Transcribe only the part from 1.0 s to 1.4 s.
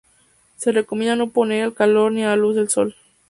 no